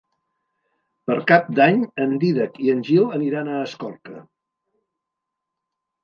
[1.09, 4.17] Per Cap d'Any en Dídac i en Gil aniran a Escorca.